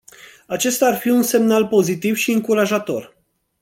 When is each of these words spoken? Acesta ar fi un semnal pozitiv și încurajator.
Acesta 0.47 0.85
ar 0.87 0.95
fi 0.97 1.09
un 1.09 1.21
semnal 1.23 1.67
pozitiv 1.67 2.15
și 2.15 2.31
încurajator. 2.31 3.15